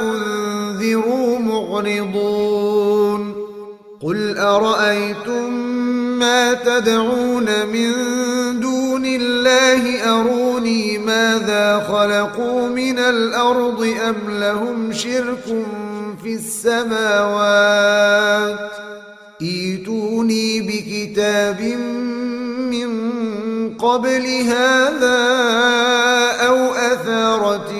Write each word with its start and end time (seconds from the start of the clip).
أنذروا 0.00 1.38
معرضون 1.38 3.34
قل 4.02 4.38
أرأيتم 4.38 5.52
ما 6.18 6.54
تدعون 6.54 7.66
من 7.66 7.92
دون 8.60 9.06
الله؟ 9.06 10.02
أروني 10.20 10.98
ماذا 10.98 11.86
خلقوا 11.88 12.68
من 12.68 12.98
الأرض 12.98 13.94
أم 14.08 14.16
لهم 14.40 14.92
شرك 14.92 15.44
في 16.22 16.34
السماوات؟ 16.34 17.80
إيتوني 19.42 20.60
بكتاب 20.60 21.60
من 22.70 22.90
قبل 23.74 24.26
هذا 24.26 25.20
أو 26.46 26.74
أثارة 26.74 27.79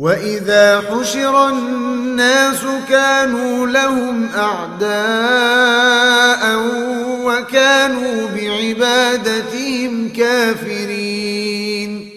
وإذا 0.00 0.82
حشر 0.90 1.48
الناس 1.48 2.60
كانوا 2.88 3.66
لهم 3.66 4.28
أعداء 4.36 4.90
وكانوا 7.24 8.28
بعبادتهم 8.36 10.08
كافرين 10.08 12.10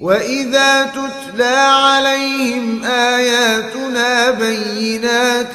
وإذا 0.00 0.84
تتلى 0.84 1.56
عليهم 1.56 2.84
آياتنا 2.84 4.30
بينات 4.30 5.54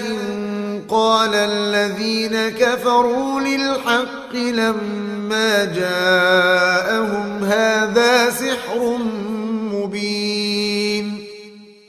قال 0.90 1.34
الذين 1.34 2.50
كفروا 2.50 3.42
للحق 3.42 4.36
لما 4.36 5.66
جاءهم 5.66 7.44
هذا 7.44 8.30
سحر 8.30 8.98
مبين 9.74 10.55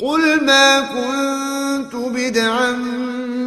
قل 0.00 0.44
ما 0.44 0.80
كنت 0.80 1.94
بدعا 1.94 2.72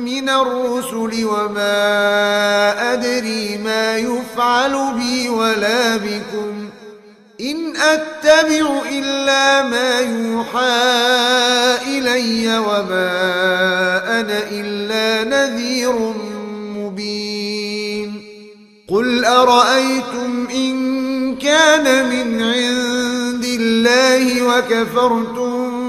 من 0.05 0.29
الرسل 0.29 1.25
وما 1.25 2.93
أدري 2.93 3.57
ما 3.57 3.97
يفعل 3.97 4.93
بي 4.97 5.29
ولا 5.29 5.97
بكم 5.97 6.69
إن 7.41 7.75
أتبع 7.77 8.81
إلا 8.91 9.61
ما 9.67 9.99
يوحى 9.99 10.79
إلي 11.87 12.57
وما 12.57 13.11
أنا 14.19 14.39
إلا 14.51 15.23
نذير 15.23 16.13
مبين 16.75 18.21
قل 18.87 19.25
أرأيتم 19.25 20.47
إن 20.53 21.35
كان 21.35 22.09
من 22.09 22.41
عند 22.43 23.45
الله 23.45 24.41
وكفرتم 24.41 25.88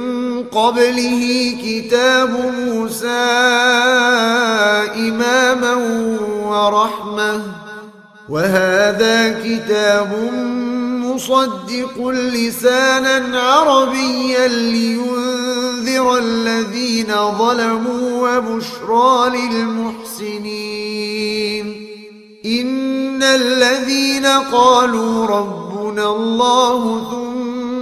قبله 0.61 1.23
كتاب 1.65 2.31
موسى 2.67 3.25
إماما 5.07 5.73
ورحمة. 6.45 7.35
وهذا 8.29 9.17
كتاب 9.43 10.11
مصدق 11.05 11.95
لسانا 12.07 13.41
عربيا 13.41 14.47
لينذر 14.47 16.17
الذين 16.17 17.11
ظلموا 17.37 18.05
وبشرى 18.23 19.13
للمحسنين. 19.37 21.65
إن 22.45 23.23
الذين 23.23 24.25
قالوا 24.25 25.25
ربنا 25.25 26.05
الله 26.05 26.81
ثم 27.11 27.30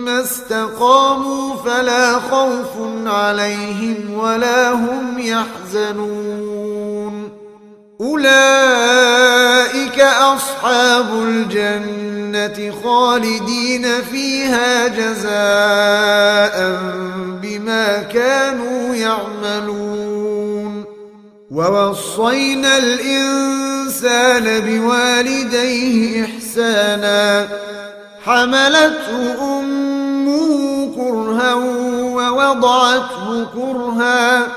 استقاموا 0.09 1.56
فلا 1.56 2.19
خوف 2.19 2.69
عليهم 3.06 4.13
ولا 4.13 4.71
هم 4.71 5.19
يحزنون. 5.19 6.89
أولئك 8.01 10.00
أصحاب 10.00 11.06
الجنة 11.13 12.73
خالدين 12.83 14.01
فيها 14.11 14.88
جزاء 14.88 16.79
بما 17.41 18.03
كانوا 18.13 18.95
يعملون. 18.95 20.85
ووصينا 21.51 22.77
الإنسان 22.77 24.59
بوالديه 24.59 26.25
إحسانا. 26.25 27.47
حملته 28.25 29.59
أمه 29.59 29.88
كرها 30.96 31.54
ووضعته 32.14 33.46
كرها 33.56 34.48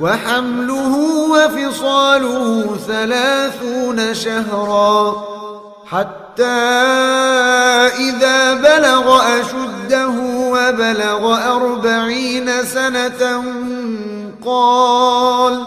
وحمله 0.00 0.96
وفصاله 1.30 2.76
ثلاثون 2.86 4.14
شهرا 4.14 5.24
حتى 5.86 6.44
إذا 7.98 8.54
بلغ 8.54 9.20
أشده 9.40 10.14
وبلغ 10.28 11.52
أربعين 11.56 12.64
سنة 12.64 13.42
قال 14.44 15.66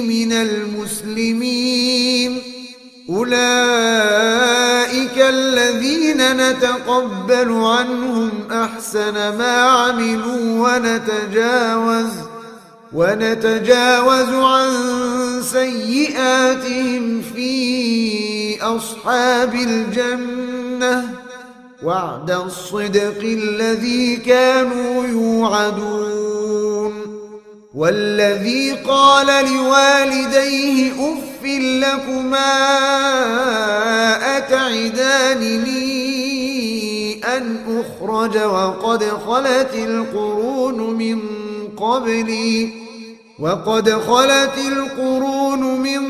من 0.00 0.32
المسلمين. 0.32 2.42
أولئك 3.10 5.18
الذين 5.18 6.36
نتقبل 6.36 7.52
عنهم 7.52 8.30
أحسن 8.50 9.12
ما 9.12 9.56
عملوا 9.56 10.68
ونتجاوز 10.68 12.10
ونتجاوز 12.92 14.28
عن 14.28 14.70
سيئاتهم 15.42 17.22
في 17.34 18.62
أصحاب 18.62 19.54
الجنة. 19.54 21.14
وعد 21.82 22.30
الصدق 22.30 23.20
الذي 23.22 24.16
كانوا 24.16 25.06
يوعدون. 25.06 27.21
والذي 27.74 28.72
قال 28.72 29.26
لوالديه 29.26 30.92
أف 30.92 31.44
لكما 31.44 32.56
أتعدانني 34.36 35.82
أن 37.36 37.56
أخرج 37.68 38.38
وقد 38.38 39.04
خلت 39.04 39.74
القرون 39.74 40.94
من 40.94 41.20
قبلي 41.76 42.70
وقد 43.38 43.90
خلت 43.90 44.58
القرون 44.58 45.80
من 45.80 46.02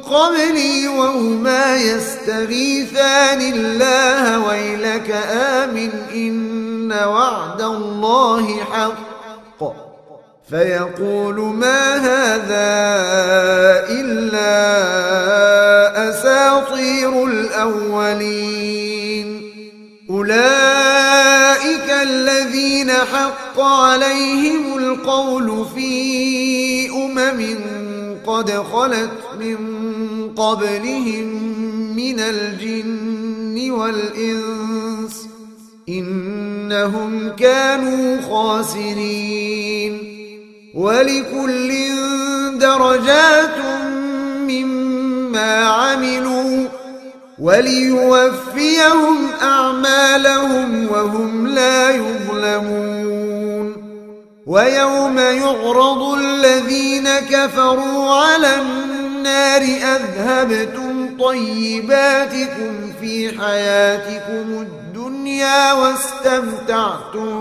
قبلي 0.00 0.88
وهما 0.88 1.76
يستغيثان 1.76 3.40
الله 3.40 4.48
ويلك 4.48 5.10
آمن 5.30 5.90
إن 6.14 6.92
وعد 6.92 7.62
الله 7.62 8.64
حق 8.64 9.09
فيقول 10.50 11.40
ما 11.40 11.96
هذا 11.96 12.70
إلا 13.88 14.50
أساطير 16.10 17.24
الأولين. 17.26 18.80
أولئك 20.10 21.90
الذين 22.02 22.90
حق 22.90 23.60
عليهم 23.60 24.78
القول 24.78 25.66
في 25.74 26.90
أمم 26.90 27.58
قد 28.26 28.50
خلت 28.50 29.10
من 29.40 29.56
قبلهم 30.36 31.26
من 31.96 32.20
الجن 32.20 33.70
والإنس 33.70 35.28
إنهم 35.88 37.28
كانوا 37.28 38.20
خاسرين. 38.22 40.19
ولكل 40.74 41.72
درجات 42.58 43.58
مما 44.48 45.64
عملوا 45.64 46.68
وليوفيهم 47.38 49.16
أعمالهم 49.42 50.88
وهم 50.90 51.46
لا 51.46 51.90
يظلمون. 51.90 53.10
ويوم 54.46 55.18
يعرض 55.18 56.02
الذين 56.14 57.08
كفروا 57.30 58.14
على 58.14 58.54
النار 58.62 59.62
أذهبتم 59.62 61.16
طيباتكم 61.18 62.92
في 63.00 63.40
حياتكم 63.40 64.46
الدنيا 64.50 64.79
واستمتعتم 65.72 67.40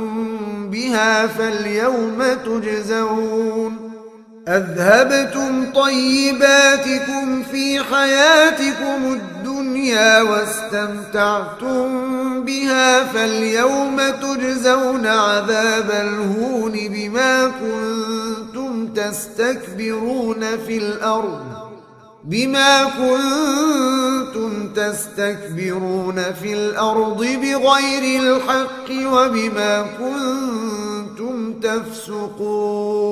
بها 0.69 1.27
فاليوم 1.27 2.23
تجزون. 2.45 3.89
أذهبتم 4.47 5.71
طيباتكم 5.71 7.43
في 7.43 7.79
حياتكم 7.79 9.13
الدنيا 9.13 10.21
واستمتعتم 10.21 11.89
بها 12.43 13.03
فاليوم 13.03 14.01
تجزون 14.21 15.07
عذاب 15.07 15.91
الهون 15.91 16.71
بما 16.71 17.47
كنتم 17.47 18.87
تستكبرون 18.87 20.45
في 20.67 20.77
الأرض. 20.77 21.68
بما 22.23 22.83
كنتم 22.83 24.73
تستكبرون 24.73 26.33
في 26.41 26.53
الأرض 26.53 27.17
بغير 27.17 28.21
الحق 28.21 28.89
وبما 28.89 29.85
كنتم 29.99 31.53
تفسقون. 31.53 33.09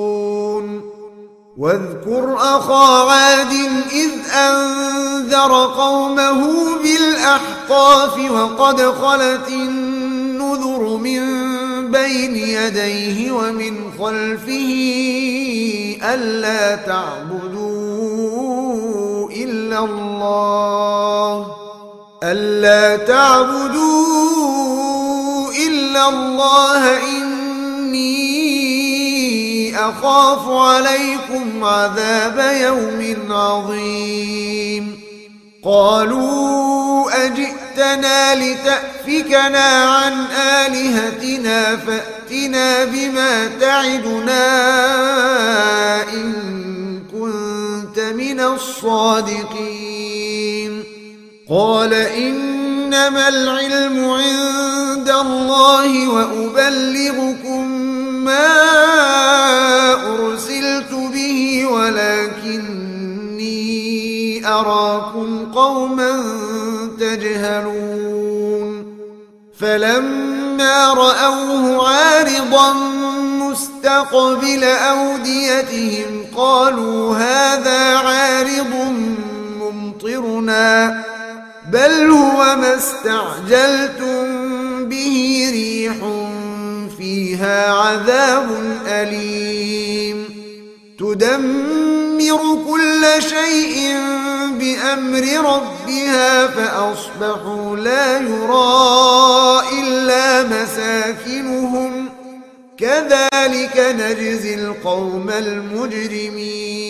واذكر 1.58 2.36
أخا 2.36 3.10
عاد 3.10 3.52
إذ 3.92 4.10
أنذر 4.34 5.66
قومه 5.66 6.46
بالأحقاف 6.82 8.30
وقد 8.30 8.80
خلت 8.80 9.48
النذر 9.48 10.96
من 10.96 11.20
بين 11.90 12.36
يديه 12.36 13.32
ومن 13.32 13.92
خلفه 13.98 14.74
ألا 16.02 16.76
تعبدوا 16.76 17.87
إلا 19.68 19.84
الله 19.84 21.56
ألا 22.22 22.96
تعبدوا 22.96 23.68
إلا 25.66 26.08
الله 26.08 26.98
إني 26.98 28.18
أخاف 29.76 30.48
عليكم 30.48 31.64
عذاب 31.64 32.38
يوم 32.62 33.32
عظيم. 33.32 35.00
قالوا 35.64 37.26
أجئتنا 37.26 38.34
لتأفكنا 38.34 39.84
عن 39.84 40.26
آلهتنا 40.66 41.76
فأتنا 41.76 42.84
بما 42.84 43.46
تعدنا 43.60 44.48
إن 46.12 46.48
كنت 47.20 47.98
من 47.98 48.40
الصادقين. 48.40 49.78
قال 51.50 51.94
إنما 51.94 53.28
العلم 53.28 54.10
عند 54.10 55.08
الله 55.08 56.08
وأبلغكم 56.08 57.68
ما 58.24 58.48
أرسلت 60.14 60.92
به 60.92 61.66
ولكني 61.66 62.98
أراكم 64.46 65.52
قوما 65.52 66.22
تجهلون. 67.00 68.98
فلما 69.58 70.94
رأوه 70.94 71.88
عارضا 71.88 72.72
مستقبل 73.50 74.64
أوديتهم 74.64 76.17
قالوا 76.38 77.16
هذا 77.16 77.96
عارض 77.96 78.72
ممطرنا 79.60 81.04
بل 81.72 82.10
هو 82.10 82.56
ما 82.56 82.74
استعجلتم 82.74 84.24
به 84.84 85.48
ريح 85.52 85.96
فيها 86.98 87.72
عذاب 87.72 88.48
أليم. 88.86 90.18
تدمر 90.98 92.40
كل 92.70 93.02
شيء 93.22 93.76
بأمر 94.50 95.24
ربها 95.52 96.46
فأصبحوا 96.46 97.76
لا 97.76 98.18
يرى 98.18 99.62
إلا 99.80 100.42
مساكنهم. 100.42 101.87
كذلك 102.78 103.76
نجزي 103.76 104.54
القوم 104.54 105.30
المجرمين. 105.30 106.88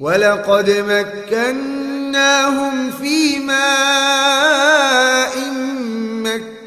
ولقد 0.00 0.70
مكناهم 0.88 2.90
في 2.90 3.38
ماء 3.38 5.36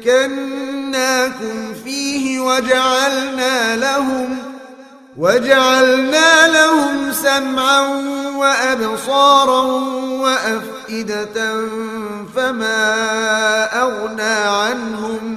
مكناكم 0.06 1.74
فيه 1.84 2.40
وجعلنا 2.40 3.76
لهم 3.76 4.38
وجعلنا 5.16 6.48
لهم 6.48 7.12
سمعا 7.12 7.80
وأبصارا 8.36 9.62
وأفئدة 10.20 11.66
فما 12.36 12.84
أغنى 13.82 14.22
عنهم 14.22 15.36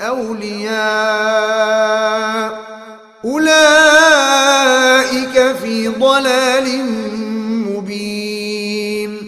أولياء. 0.00 0.78
أولئك 3.24 3.56
في 5.62 5.88
ضلال 5.88 6.84
مبين. 7.66 9.18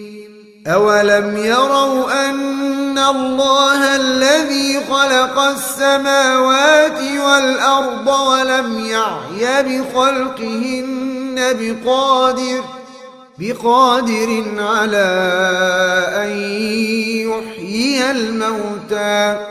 أولم 0.67 1.37
يروا 1.37 2.29
أن 2.29 2.97
الله 2.97 3.95
الذي 3.95 4.79
خلق 4.89 5.39
السماوات 5.39 7.01
والأرض 7.25 8.07
ولم 8.07 8.85
يعي 8.85 9.63
بخلقهن 9.63 11.35
بقادر 11.37 12.63
بقادر 13.39 14.43
على 14.59 15.09
أن 16.15 16.29
يحيي 17.27 18.11
الموتى. 18.11 19.50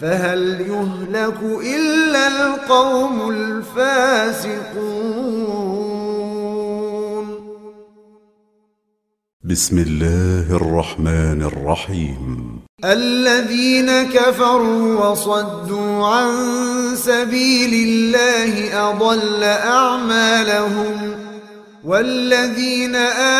فهل 0.00 0.60
يهلك 0.60 1.40
إلا 1.64 2.28
القوم 2.28 3.30
الفاسقون؟ 3.30 4.76
بسم 9.44 9.78
الله 9.78 10.56
الرحمن 10.56 11.42
الرحيم. 11.42 12.60
الذين 12.84 14.02
كفروا 14.02 15.10
وصدوا 15.10 16.06
عن 16.06 16.32
سبيل 16.96 17.88
الله 17.88 18.52
أضل 18.90 19.42
أعمالهم 19.44 21.14
والذين 21.84 22.96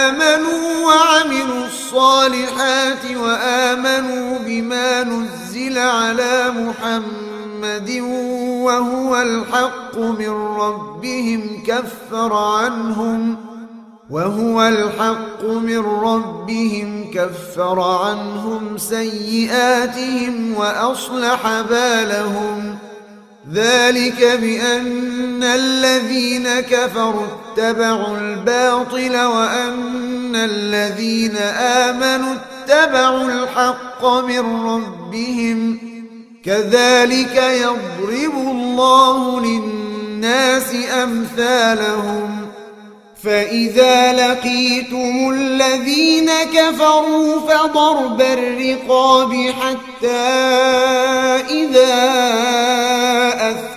آمنوا 0.06 0.86
وعملوا 0.86 1.66
الصالحات 1.66 3.04
وآمنوا 3.16 4.38
بما 4.38 5.02
نزل 5.04 5.45
على 5.78 6.50
محمد 6.50 7.90
وهو 8.64 9.22
الحق 9.22 9.98
من 9.98 10.30
ربهم 10.58 11.62
كفر 11.66 12.32
عنهم 12.32 13.36
وهو 14.10 14.62
الحق 14.62 15.44
من 15.44 15.78
ربهم 15.78 17.10
كفر 17.14 17.80
عنهم 17.80 18.78
سيئاتهم 18.78 20.54
وأصلح 20.56 21.60
بالهم 21.70 22.78
ذلك 23.52 24.38
بأن 24.40 25.42
الذين 25.42 26.60
كفروا 26.60 27.26
اتبعوا 27.26 28.18
الباطل 28.18 29.16
وأن 29.16 30.36
الذين 30.36 31.36
آمنوا 31.36 32.34
اتبعوا 32.66 33.24
الحق 33.24 34.06
من 34.06 34.66
ربهم 34.66 35.78
كذلك 36.44 37.36
يضرب 37.36 38.34
الله 38.34 39.40
للناس 39.40 40.74
أمثالهم 41.02 42.46
فإذا 43.22 44.12
لقيتم 44.12 45.30
الذين 45.34 46.30
كفروا 46.54 47.40
فضرب 47.40 48.20
الرقاب 48.20 49.52
حتى 49.60 50.26
إذا 51.50 51.96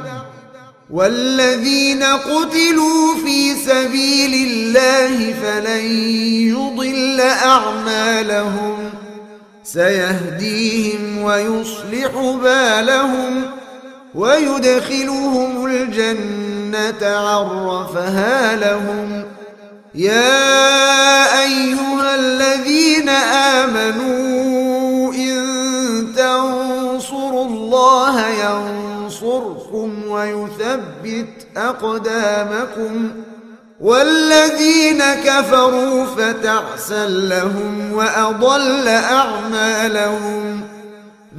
والذين 0.91 2.03
قتلوا 2.03 3.15
في 3.25 3.55
سبيل 3.55 4.47
الله 4.47 5.33
فلن 5.33 5.85
يضل 6.51 7.21
أعمالهم. 7.21 8.77
سيهديهم 9.63 11.21
ويصلح 11.23 12.11
بالهم 12.43 13.41
ويدخلهم 14.15 15.65
الجنة 15.65 17.07
عرفها 17.17 18.55
لهم. 18.55 19.23
يا 19.95 21.41
أيها 21.43 22.15
الذين 22.15 23.09
آمنوا 23.59 25.13
إن 25.13 25.41
تنصروا 26.15 27.45
الله 27.45 28.27
ينصركم 28.27 28.90
ويثبت 30.11 31.47
أقدامكم 31.57 33.11
والذين 33.79 35.03
كفروا 35.25 36.05
فتعسا 36.05 37.07
لهم 37.07 37.93
وأضل 37.93 38.87
أعمالهم 38.87 40.61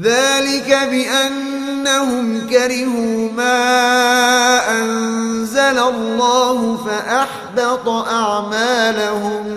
ذلك 0.02 0.78
بأنهم 0.90 2.46
كرهوا 2.50 3.32
ما 3.32 4.80
أنزل 4.80 5.78
الله 5.78 6.76
فأحبط 6.86 7.88
أعمالهم 7.88 9.56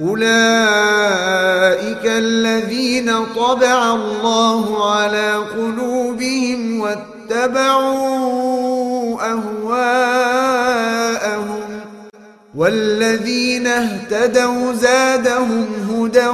أولئك 0.00 0.26
الذين 2.04 3.12
طبع 3.36 3.94
الله 3.94 4.92
على 4.92 5.34
قلوبهم 5.34 6.80
واتبعوا 6.80 7.96
أهواءهم 9.32 10.36
والذين 12.54 13.66
اهتدوا 13.66 14.72
زادهم 14.72 15.66
هدى 15.90 16.28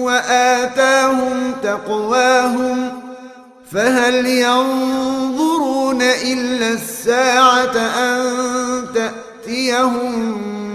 وآتاهم 0.00 1.52
تقواهم 1.62 2.92
فهل 3.72 4.26
ينظرون 4.26 6.02
إلا 6.02 6.68
الساعة 6.68 7.76
أن 7.76 8.24
تأتيهم 8.94 10.63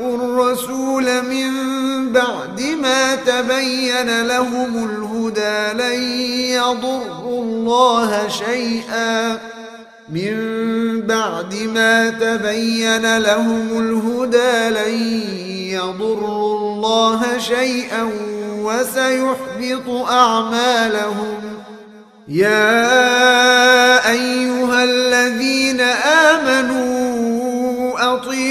الرسول 0.00 1.04
من 1.22 1.52
بعد 2.12 2.60
ما 2.82 3.14
تبين 3.14 4.22
لهم 4.26 4.90
الهدى 4.90 5.82
لن 5.82 6.02
يضروا 6.54 7.42
الله 7.42 8.28
شيئا. 8.28 9.38
من 10.08 10.36
بعد 11.00 11.54
ما 11.74 12.10
تبين 12.10 13.18
لهم 13.18 13.68
الهدى 13.72 14.68
لن 14.68 14.94
يضروا 15.70 16.58
الله 16.58 17.38
شيئا 17.38 18.10
وسيحبط 18.62 19.88
أعمالهم. 20.10 21.38
يا 22.28 22.90
أيها 24.10 24.84
الذين 24.84 25.80
آمنوا 25.80 26.95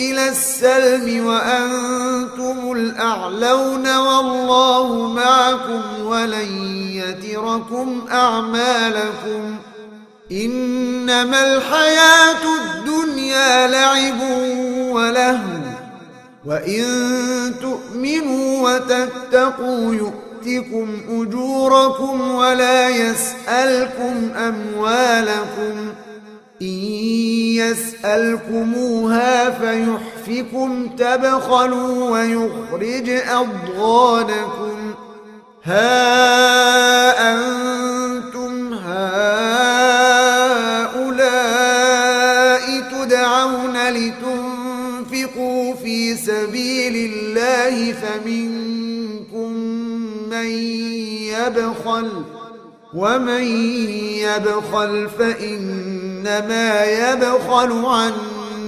إلى 0.00 0.28
السلم 0.28 1.26
وأنتم 1.26 2.72
الأعلون 2.72 3.96
والله 3.96 5.08
معكم 5.08 5.82
ولن 6.06 6.74
يتركم 6.92 8.04
أعمالكم 8.12 9.56
إنما 10.32 11.54
الحياة 11.54 12.42
الدنيا 12.60 13.66
لعب 13.68 14.20
ولهو 14.90 15.60
وإن 16.44 16.84
تؤمنوا 17.60 18.70
وتتقوا 18.70 19.94
يؤتكم 19.94 20.88
أجوركم 21.10 22.34
ولا 22.34 22.88
يسألكم 22.88 24.30
أموالكم 24.36 25.92
إن 26.62 26.66
يسألكموها 28.04 29.50
فيحفكم 29.50 30.88
تبخلوا 30.98 32.10
ويخرج 32.10 33.10
أضغانكم. 33.10 34.94
ها 35.64 37.32
أنتم 37.32 38.74
هؤلاء 38.74 39.20
تدعون 42.80 43.88
لتنفقوا 43.88 45.74
في 45.74 46.16
سبيل 46.16 47.12
الله 47.12 47.92
فمنكم 47.92 49.52
من 50.30 50.50
يبخل 51.30 52.10
ومن 52.94 53.42
يبخل 54.18 55.08
فإنما 56.24 56.84
يبخل 56.84 57.86
عن 57.86 58.12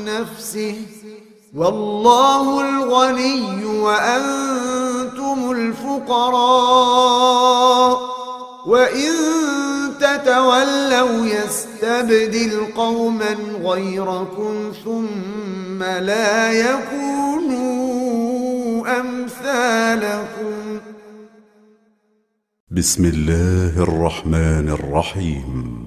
نفسه. 0.04 0.76
والله 1.56 2.60
الغني 2.60 3.64
وأنتم 3.64 5.50
الفقراء. 5.50 6.32
وإن 8.66 9.12
تتولوا 10.00 11.26
يستبدل 11.26 12.66
قوما 12.76 13.36
غيركم 13.62 14.72
ثم 14.84 15.82
لا 15.82 16.52
يكونوا 16.52 17.60
أمثالكم. 19.00 20.80
بسم 22.70 23.04
الله 23.04 23.82
الرحمن 23.82 24.68
الرحيم. 24.68 25.86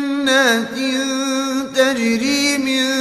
تجري 1.75 2.57
من 2.57 2.91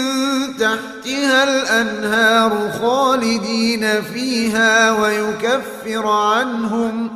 تحتها 0.57 1.45
الأنهار 1.45 2.71
خالدين 2.83 4.03
فيها 4.15 4.93
ويكفر 4.93 6.07
عنهم 6.07 7.11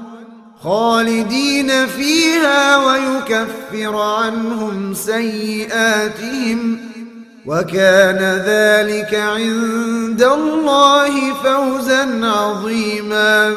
خالدين 0.63 1.87
فيها 1.87 2.77
ويكفر 2.77 3.97
عنهم 3.97 4.95
سيئاتهم 4.95 6.79
وكان 7.47 8.43
ذلك 8.47 9.15
عند 9.15 10.23
الله 10.23 11.35
فوزا 11.35 12.27
عظيما 12.27 13.57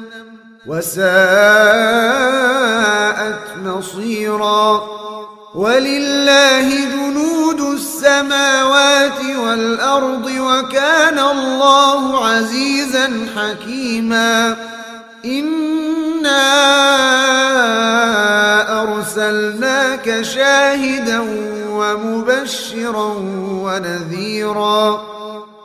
وساءت 0.65 1.01
مصيرا 3.65 4.83
ولله 5.55 6.69
جنود 6.69 7.61
السماوات 7.61 9.25
والأرض 9.37 10.25
وكان 10.39 11.19
الله 11.19 12.27
عزيزا 12.27 13.27
حكيما 13.35 14.55
إنا 15.25 16.51
أرسلناك 18.81 20.21
شاهدا 20.21 21.19
ومبشرا 21.69 23.13
ونذيرا 23.63 25.01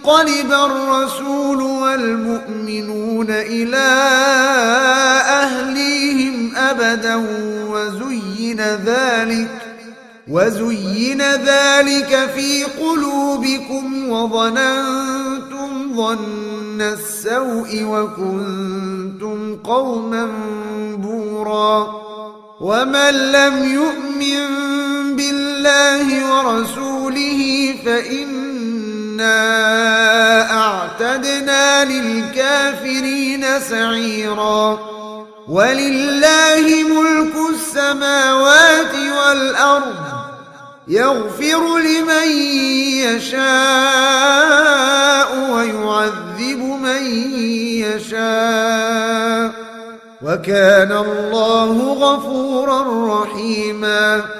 ينقلب 0.00 0.52
الرسول 0.52 1.62
والمؤمنون 1.62 3.26
إلى 3.30 3.88
أهليهم 5.28 6.56
أبدا 6.56 7.16
وزين 7.70 8.60
ذلك 8.60 9.48
وزين 10.28 11.22
ذلك 11.22 12.30
في 12.34 12.64
قلوبكم 12.64 14.08
وظننتم 14.08 15.96
ظن 15.96 16.80
السوء 16.80 17.82
وكنتم 17.84 19.56
قوما 19.56 20.28
بورا. 20.96 22.00
ومن 22.60 23.10
لم 23.10 23.64
يؤمن 23.64 24.60
بالله 25.16 26.06
ورسوله 26.32 27.74
فإنا 29.20 30.52
أعتدنا 30.52 31.84
للكافرين 31.84 33.60
سعيرا 33.60 34.78
ولله 35.48 36.84
ملك 36.84 37.34
السماوات 37.54 38.94
والأرض 38.94 39.94
يغفر 40.88 41.78
لمن 41.78 42.32
يشاء 43.04 43.40
ويعذب 45.52 46.58
من 46.82 47.02
يشاء 47.84 49.50
وكان 50.22 50.92
الله 50.92 51.92
غفورا 51.92 52.82
رحيما 53.22 54.39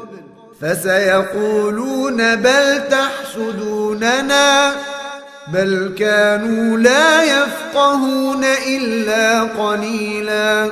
فسيقولون 0.61 2.35
بل 2.35 2.81
تحسدوننا 2.89 4.71
بل 5.53 5.95
كانوا 5.97 6.77
لا 6.77 7.23
يفقهون 7.23 8.43
إلا 8.67 9.41
قليلاً 9.41 10.71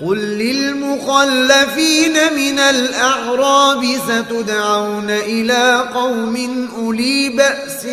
قل 0.00 0.18
للمخلفين 0.18 2.12
من 2.36 2.58
الأعراب 2.58 3.84
ستدعون 4.08 5.10
إلى 5.10 5.84
قوم 5.94 6.68
أولي 6.78 7.28
بأس 7.28 7.86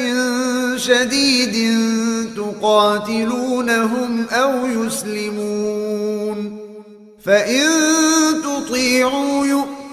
شديد 0.85 1.79
تقاتلونهم 2.35 4.25
أو 4.31 4.65
يسلمون 4.65 6.57
فإن 7.25 7.67
تطيعوا 8.43 9.45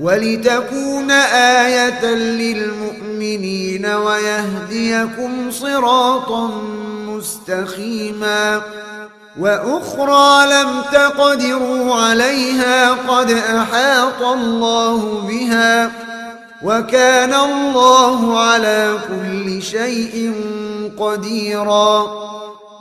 ولتكون 0.00 1.10
آية 1.60 2.04
للمؤمنين 2.14 3.86
ويهديكم 3.86 5.50
صراطا 5.50 6.50
مستقيما 7.06 8.62
وأخرى 9.38 10.46
لم 10.52 10.82
تقدروا 10.92 11.94
عليها 11.94 12.90
قد 12.92 13.30
أحاط 13.30 14.22
الله 14.22 15.24
بها 15.28 15.90
وكان 16.62 17.34
الله 17.34 18.40
على 18.40 18.98
كل 19.08 19.62
شيء 19.62 20.34
قديرا 20.98 22.02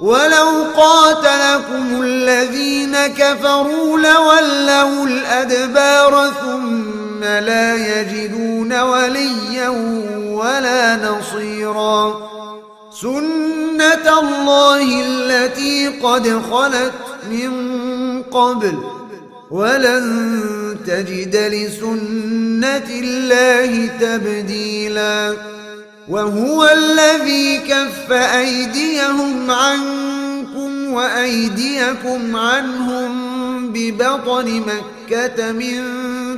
ولو 0.02 0.48
قاتلكم 0.78 2.02
الذين 2.02 2.98
كفروا 3.08 3.98
لولوا 4.00 5.06
الأدبار 5.08 6.32
ثم 6.42 7.01
لا 7.24 8.02
يجدون 8.02 8.80
وليا 8.80 9.70
ولا 10.28 10.96
نصيرا. 10.96 12.32
سنة 13.02 14.20
الله 14.20 15.02
التي 15.06 15.88
قد 15.88 16.42
خلت 16.52 16.94
من 17.32 17.52
قبل. 18.24 18.78
ولن 19.52 20.36
تجد 20.88 21.36
لسنة 21.36 22.90
الله 22.90 23.90
تبديلا. 24.02 25.34
وهو 26.10 26.70
الذي 26.74 27.58
كف 27.58 28.12
أيديهم 28.12 29.52
عنكم 29.52 30.94
وأيديكم 30.94 32.36
عنهم. 32.36 33.31
ببطن 33.74 34.62
مكة 34.62 35.52
من 35.52 35.82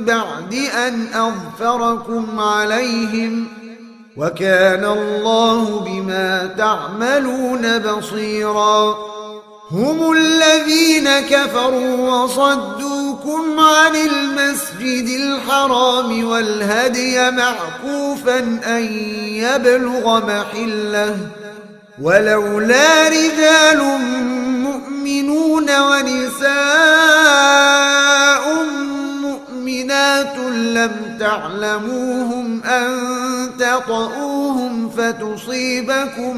بعد 0.04 0.54
أن 0.54 1.06
أظفركم 1.14 2.40
عليهم 2.40 3.48
وكان 4.16 4.84
الله 4.84 5.80
بما 5.80 6.54
تعملون 6.58 7.78
بصيرا. 7.78 8.96
هم 9.70 10.12
الذين 10.12 11.20
كفروا 11.20 12.10
وصدوكم 12.10 13.60
عن 13.60 13.96
المسجد 13.96 15.08
الحرام 15.20 16.24
والهدي 16.24 17.30
معكوفا 17.30 18.38
أن 18.66 18.84
يبلغ 19.24 20.26
محلة 20.26 21.43
ولولا 22.02 23.08
رجال 23.08 23.82
مؤمنون 24.62 25.70
ونساء 25.80 26.54
مؤمنات 29.22 30.36
لم 30.54 31.16
تعلموهم 31.20 32.62
أن 32.62 32.90
تطؤوهم 33.58 34.90
فتصيبكم 34.90 36.36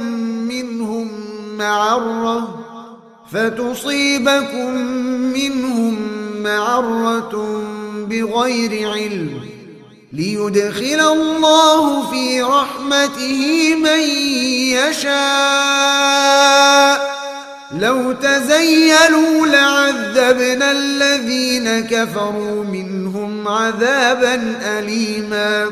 منهم 0.48 1.10
معرة 1.58 2.64
فتصيبكم 3.32 4.70
منهم 5.32 5.96
معرة 6.42 7.62
بغير 8.08 8.92
علم. 8.92 9.55
ليدخل 10.16 11.00
الله 11.12 12.10
في 12.10 12.42
رحمته 12.42 13.74
من 13.74 14.00
يشاء. 14.78 15.16
لو 17.78 18.12
تزيلوا 18.12 19.46
لعذبنا 19.46 20.72
الذين 20.72 21.80
كفروا 21.80 22.64
منهم 22.64 23.48
عذابا 23.48 24.58
أليما. 24.78 25.66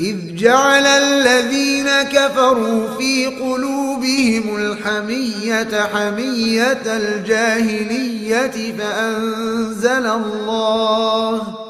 إذ 0.00 0.16
جعل 0.34 0.86
الذين 0.86 1.88
كفروا 2.02 2.98
في 2.98 3.26
قلوبهم 3.26 4.56
الحمية 4.56 5.88
حمية 5.94 6.82
الجاهلية 6.86 8.76
فأنزل 8.78 10.06
الله 10.06 11.69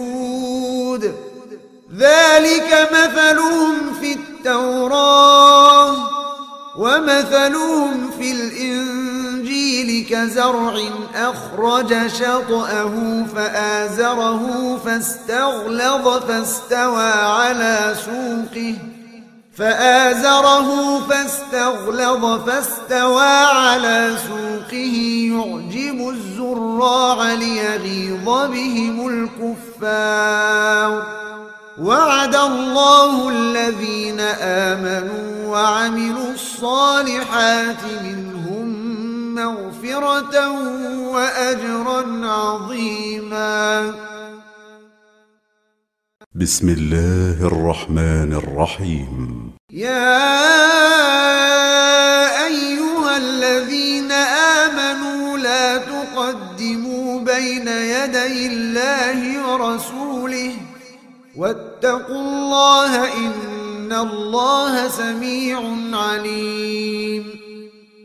ذلك 2.01 2.89
مثلهم 2.91 3.93
في 4.01 4.13
التوراة 4.13 5.95
ومثلهم 6.77 8.11
في 8.19 8.31
الإنجيل 8.31 10.05
كزرع 10.09 10.73
أخرج 11.15 12.07
شطأه 12.07 13.25
فآزره 13.35 14.77
فاستغلظ 14.85 16.07
فاستوى 16.07 17.11
على 17.11 17.95
سوقه 18.05 18.75
فآزره 19.57 20.99
فاستغلظ 20.99 22.45
فاستوى 22.45 23.31
على 23.53 24.15
سوقه 24.27 24.97
يعجب 25.31 26.09
الزراع 26.09 27.33
ليغيظ 27.33 28.25
بهم 28.25 29.07
الكفار 29.07 31.21
وعد 31.81 32.35
الله 32.35 33.29
الذين 33.29 34.19
آمنوا 34.69 35.47
وعملوا 35.47 36.31
الصالحات 36.33 37.83
منهم 38.03 38.67
مغفرة 39.35 40.35
وأجرا 41.09 42.01
عظيما. 42.27 43.93
بسم 46.35 46.69
الله 46.69 47.47
الرحمن 47.47 48.33
الرحيم. 48.33 49.51
يا 49.73 50.21
أيها 52.45 53.17
الذين 53.17 54.11
آمنوا 54.61 55.37
لا 55.37 55.77
تقدموا 55.77 57.19
بين 57.19 57.67
يدي 57.67 58.47
الله 58.47 59.19
ورسوله 59.47 60.53
واتقوا 61.41 62.21
الله 62.21 62.91
إن 63.17 63.93
الله 63.93 64.87
سميع 64.87 65.57
عليم. 65.93 67.23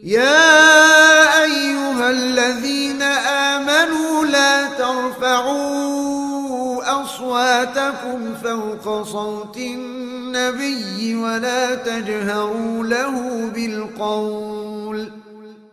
يا 0.05 1.45
أيها 1.45 2.11
الذين 2.11 3.03
آمنوا 3.53 4.24
لا 4.24 4.66
ترفعوا 4.80 6.22
أصواتكم 7.03 8.34
فوق 8.45 9.03
صوت 9.03 9.57
النبي 9.57 11.16
ولا 11.16 11.74
تجهروا 11.74 12.84
له 12.84 13.14
بالقول. 13.55 14.56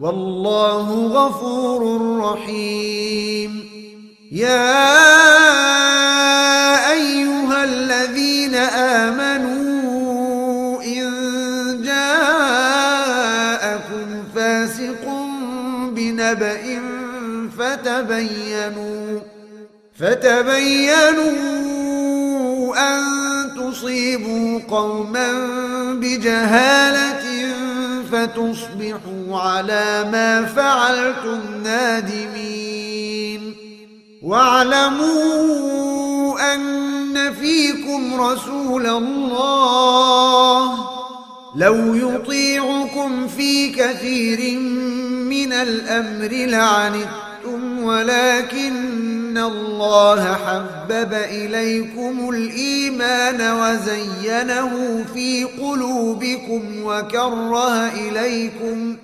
والله 0.00 0.86
غفور 1.06 1.82
رحيم. 2.20 3.64
يا 4.32 4.92
أيها 6.92 7.64
الذين 7.64 8.54
آمنوا 9.04 10.82
إن 10.82 11.12
جاءكم 11.84 13.04
فاسق 14.34 15.04
بنبأ 15.92 16.80
فتبينوا 17.58 19.20
فتبينوا 19.98 21.34
أن 22.78 23.00
تصيبوا 23.56 24.60
قوما 24.68 25.28
بجهالة 25.92 27.23
فتصبحوا 28.12 29.38
على 29.40 30.08
ما 30.12 30.44
فعلتم 30.44 31.40
نادمين 31.62 33.54
واعلموا 34.22 35.64
أن 36.54 37.32
فيكم 37.32 38.20
رسول 38.20 38.86
الله 38.86 40.74
لو 41.56 41.94
يطيعكم 41.94 43.28
في 43.28 43.70
كثير 43.70 44.58
من 45.30 45.52
الأمر 45.52 46.28
لعنتم 46.30 47.23
ولكن 47.82 49.38
الله 49.38 50.34
حبب 50.34 51.12
إليكم 51.12 52.30
الإيمان 52.30 53.40
وزينه 53.60 55.04
في 55.14 55.44
قلوبكم 55.44 56.62
وكره 56.84 57.88
إليكم 57.88 58.96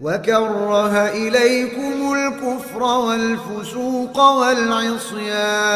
وكره 0.00 1.08
إليكم 1.08 2.12
الكفر 2.14 2.82
والفسوق 2.82 4.20
والعصيان 4.20 5.72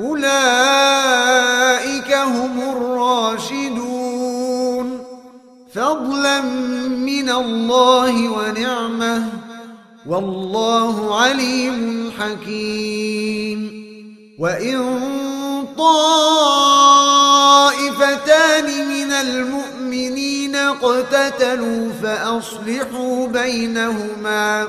أولئك 0.00 1.32
هم 2.14 2.60
الراشدون 2.76 4.08
فضلا 5.74 6.40
من 6.88 7.30
الله 7.30 8.28
ونعمة 8.28 9.47
والله 10.08 11.20
عليم 11.20 12.12
حكيم. 12.18 13.78
وإن 14.38 14.78
طائفتان 15.78 16.68
من 18.88 19.12
المؤمنين 19.12 20.56
اقتتلوا 20.56 21.92
فأصلحوا 22.02 23.26
بينهما 23.26 24.68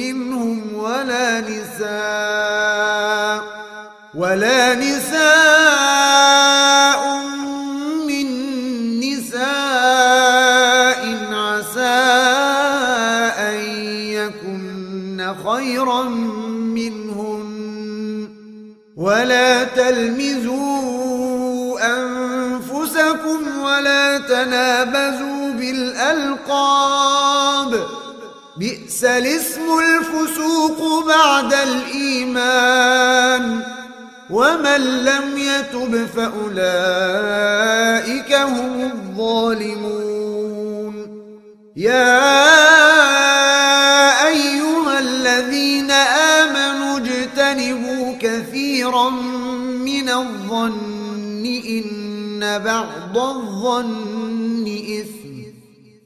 منهم 0.00 0.74
ولا 0.74 1.40
نساء 1.40 3.40
ولا 4.14 4.74
نساء 4.74 5.20
من 8.08 8.26
نساء 9.00 9.40
عسى 11.32 12.00
أن 13.48 13.58
يكن 14.18 15.34
خيرا 15.44 16.02
منهن. 16.78 17.50
ولا 18.96 19.64
تلمزوا 19.64 20.80
أنفسكم 21.96 23.40
ولا 23.62 24.18
تنابزوا 24.18 25.50
بالألقاب 25.52 27.72
بئس 28.56 29.04
الفسوق 29.78 31.06
بعد 31.06 31.52
الإيمان 31.54 33.42
ومن 34.30 34.80
لم 35.04 35.38
يتب 35.38 36.06
فأولئك 36.16 37.50
هم 38.34 38.80
الظالمون. 38.92 40.10
يا 41.76 42.20
أيها 44.26 44.98
الذين 44.98 45.90
آمنوا 45.90 46.98
اجتنبوا 46.98 48.14
كثيرا 48.20 49.10
من 49.10 50.08
الظن 50.08 51.44
إن 51.68 52.58
بعض 52.64 53.18
الظن 53.18 54.66
إثم 55.00 55.19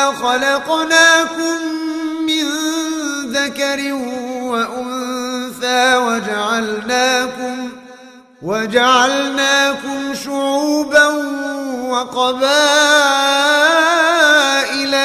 إنا 0.00 0.12
خلقناكم 0.12 1.58
من 2.26 2.44
ذكر 3.32 3.92
وأنثى 4.42 5.96
وجعلناكم 5.96 7.68
وجعلناكم 8.42 10.14
شعوبا 10.24 11.06
وقبائل 11.88 12.40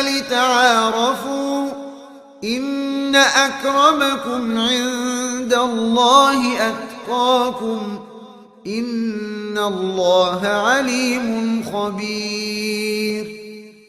لتعارفوا 0.05 1.69
إن 2.43 3.15
أكرمكم 3.15 4.57
عند 4.57 5.53
الله 5.53 6.57
أتقاكم 6.69 7.99
إن 8.67 9.57
الله 9.57 10.47
عليم 10.47 11.63
خبير 11.73 13.44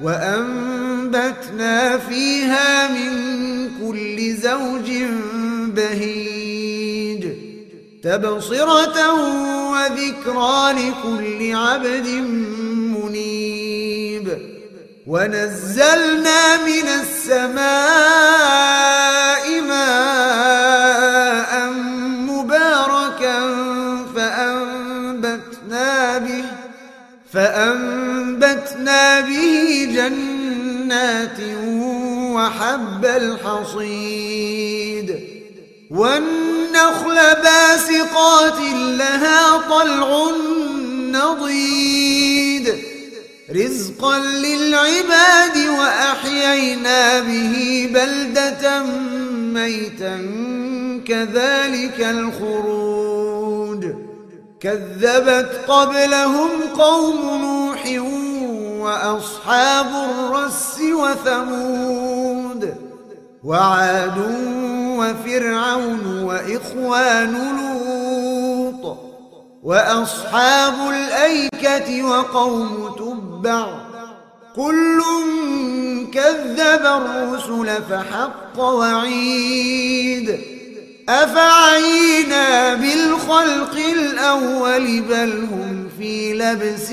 وأنبتنا 0.00 1.98
فيها 1.98 2.88
من 2.88 3.10
كل 3.80 4.34
زوج 4.34 4.90
بهيج 5.66 7.28
تبصرة 8.02 9.12
وذكرى 9.70 10.72
لكل 10.72 11.56
عبد 11.56 12.06
منيب 13.02 14.38
ونزلنا 15.06 16.56
من 16.56 16.88
السماء 17.00 18.95
جنات 30.96 31.40
وحب 32.34 33.04
الحصيد 33.04 34.36
والنخل 35.90 37.14
باسقات 37.14 38.60
لها 38.98 39.58
طلع 39.58 40.30
نضيد 41.10 42.74
رزقا 43.50 44.18
للعباد 44.18 45.68
وأحيينا 45.78 47.20
به 47.20 47.88
بلدة 47.94 48.82
ميتا 49.32 50.16
كذلك 51.08 52.00
الخروج 52.00 53.84
كذبت 54.60 55.60
قبلهم 55.68 56.50
قوم 56.78 57.40
نوح 57.42 57.86
وأصحاب 58.86 59.86
الرس 59.86 60.80
وثمود 60.80 62.74
وعاد 63.44 64.18
وفرعون 64.98 66.22
وإخوان 66.22 67.34
لوط 67.58 68.98
وأصحاب 69.62 70.74
الأيكة 70.90 72.02
وقوم 72.02 72.94
تبع 72.98 73.66
كل 74.56 75.02
كذب 76.14 76.86
الرسل 76.86 77.82
فحق 77.90 78.58
وعيد 78.60 80.40
أفعينا 81.08 82.74
بالخلق 82.74 83.76
الأول 83.92 85.00
بل 85.00 85.48
هم 85.52 85.88
في 85.98 86.34
لبس 86.34 86.92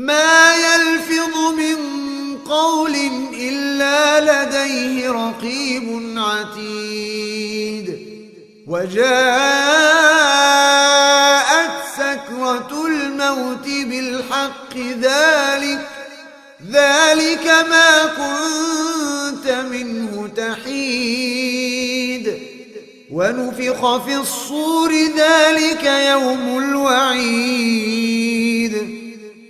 ما 0.00 0.54
يلفظ 0.54 1.36
من 1.56 1.76
قول 2.38 2.96
إلا 3.34 4.20
لديه 4.20 5.10
رقيب 5.10 5.86
عتيد. 6.16 7.86
وجاءت 8.66 9.04
سكرة 11.96 12.86
الموت 12.86 13.66
بالحق 13.66 14.76
ذلك 14.76 15.88
ذلك 16.70 17.46
ما 17.70 18.06
كنت 18.16 19.46
منه 19.70 20.28
تحيد. 20.36 22.26
ونفخ 23.10 23.96
في 24.04 24.16
الصور 24.16 24.92
ذلك 25.16 25.84
يوم 25.84 26.58
الوعيد. 26.58 27.80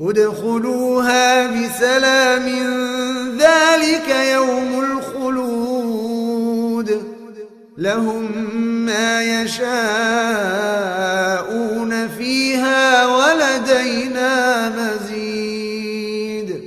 ادخلوها 0.00 1.46
بسلام 1.46 2.48
ذلك 3.38 4.08
يوم 4.08 4.84
الخلود. 4.84 6.34
لهم 7.78 8.48
ما 8.86 9.22
يشاءون 9.42 9.68
فيها 12.08 13.06
ولدينا 13.06 14.68
مزيد. 14.68 16.60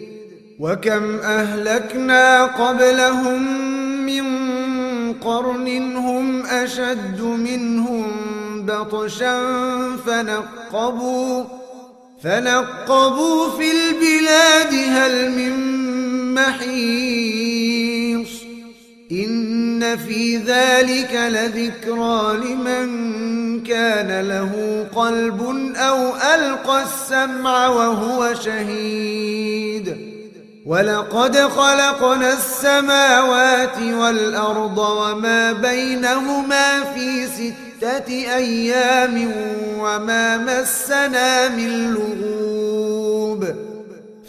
وكم 0.59 1.19
أهلكنا 1.19 2.45
قبلهم 2.45 3.67
من 4.05 4.23
قرن 5.13 5.95
هم 5.95 6.45
أشد 6.45 7.21
منهم 7.21 8.05
بطشا 8.65 9.41
فنقبوا 10.05 11.43
فنقبوا 12.23 13.49
في 13.57 13.71
البلاد 13.71 14.73
هل 14.73 15.31
من 15.31 15.53
محيص 16.33 18.29
إن 19.11 19.97
في 19.97 20.37
ذلك 20.37 21.13
لذكرى 21.13 22.37
لمن 22.37 23.07
كان 23.63 24.27
له 24.27 24.87
قلب 24.95 25.41
أو 25.75 26.15
ألقى 26.15 26.83
السمع 26.83 27.67
وهو 27.67 28.33
شهيد. 28.33 29.97
ولقد 30.65 31.37
خلقنا 31.37 32.33
السماوات 32.33 33.77
والأرض 33.81 34.77
وما 34.77 35.51
بينهما 35.51 36.83
في 36.83 37.27
ست 37.27 37.66
ستة 37.77 38.35
أيام 38.35 39.31
وما 39.79 40.37
مسنا 40.37 41.49
من 41.49 41.93
لغوب. 41.93 43.45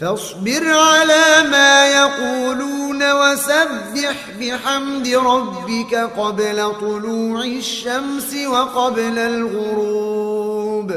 فاصبر 0.01 0.69
على 0.69 1.49
ما 1.51 1.87
يقولون 1.87 3.11
وسبح 3.11 4.15
بحمد 4.41 5.07
ربك 5.07 5.95
قبل 5.95 6.73
طلوع 6.81 7.43
الشمس 7.43 8.35
وقبل 8.47 9.19
الغروب. 9.19 10.91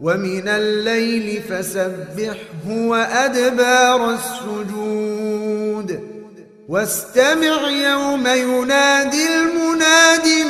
ومن 0.00 0.48
الليل 0.48 1.42
فسبحه 1.42 2.66
وأدبار 2.68 4.10
السجود. 4.14 6.00
واستمع 6.68 7.70
يوم 7.70 8.26
ينادي 8.26 9.28
المناد 9.28 10.26
من 10.26 10.49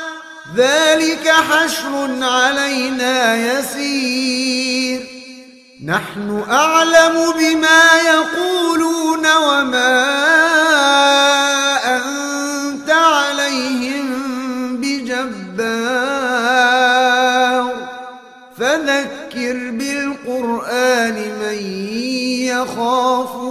ذلك 0.55 1.27
حشر 1.27 2.23
علينا 2.23 3.35
يسير. 3.35 5.07
نحن 5.85 6.43
أعلم 6.49 7.33
بما 7.39 7.83
يقولون 8.05 9.25
وما 9.35 10.05
أنت 11.95 12.89
عليهم 12.89 14.07
بجبار. 14.77 16.11
فذكر 18.57 19.71
بالقرآن 19.71 21.15
من 21.15 21.59
يخاف 22.45 23.50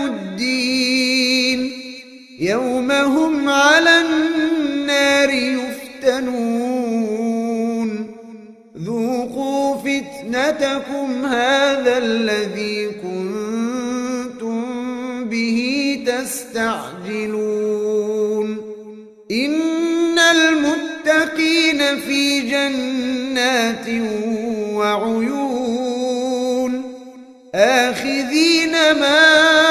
على 3.61 4.01
النار 4.01 5.29
يفتنون. 5.29 6.61
ذوقوا 8.77 9.75
فتنتكم 9.75 11.25
هذا 11.25 11.97
الذي 11.97 12.89
كنتم 13.03 14.63
به 15.25 15.59
تستعجلون. 16.07 17.41
إن 19.31 20.19
المتقين 20.19 21.99
في 21.99 22.39
جنات 22.39 23.87
وعيون. 24.73 25.51
آخذين 27.55 28.71
ما 28.71 29.70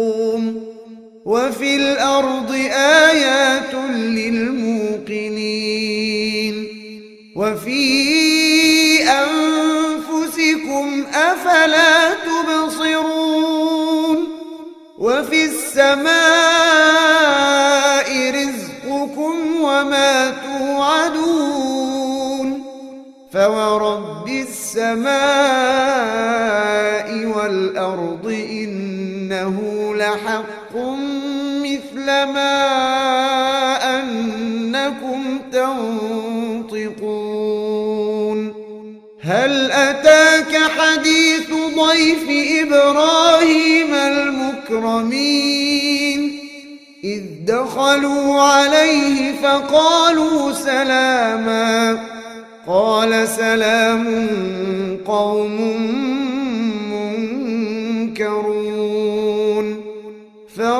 وفي 1.25 1.75
الأرض 1.75 2.51
آيات 3.11 3.73
للموقنين 3.93 5.21
وفي 7.35 7.83
أنفسكم 9.03 11.03
أفلا 11.13 12.13
تبصرون 12.13 14.17
وفي 14.97 15.45
السماء 15.45 16.11
رزقكم 18.31 19.35
وما 19.61 20.29
توعدون 20.29 21.51
فورب 23.33 24.27
السماء 24.27 25.11
والأرض 27.25 28.25
إنه 29.31 29.95
لحق 29.95 30.75
مثل 31.63 32.05
ما 32.05 32.59
أنكم 33.99 35.39
تنطقون. 35.51 37.01
هل 39.21 39.71
أتاك 39.71 40.57
حديث 40.77 41.49
ضيف 41.75 42.25
إبراهيم 42.61 43.93
المكرمين؟ 43.93 45.31
إذ 47.03 47.21
دخلوا 47.47 48.41
عليه 48.41 49.31
فقالوا 49.43 50.51
سلاما. 50.51 51.99
قال 52.67 53.27
سلام 53.27 54.27
قوم 55.05 55.61
منكرون. 56.91 58.50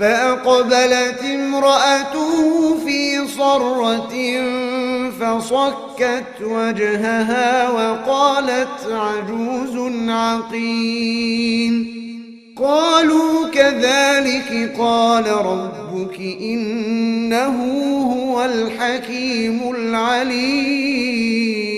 فأقبلت 0.00 1.22
امرأته 1.24 2.78
في 2.84 3.26
صرة 3.26 4.14
فصكت 5.20 6.42
وجهها 6.42 7.70
وقالت 7.70 8.86
عجوز 8.90 9.92
عقيم. 10.08 12.00
قالوا 12.62 13.48
كذلك 13.48 14.72
قال 14.78 15.26
ربك 15.26 16.20
إنه 16.40 17.56
هو 18.14 18.44
الحكيم 18.44 19.74
العليم. 19.76 21.69